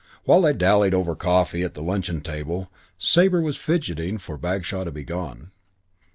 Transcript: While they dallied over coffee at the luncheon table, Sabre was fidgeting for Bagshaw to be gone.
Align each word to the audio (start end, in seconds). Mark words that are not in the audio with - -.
While 0.23 0.41
they 0.41 0.53
dallied 0.53 0.95
over 0.95 1.15
coffee 1.15 1.61
at 1.61 1.75
the 1.75 1.83
luncheon 1.83 2.21
table, 2.21 2.71
Sabre 2.97 3.39
was 3.39 3.55
fidgeting 3.55 4.17
for 4.17 4.35
Bagshaw 4.35 4.83
to 4.83 4.91
be 4.91 5.03
gone. 5.03 5.51